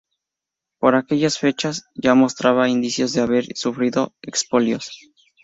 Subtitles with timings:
[0.79, 4.89] Por aquellas fechas ya mostraba indicios de haber sufrido expolios.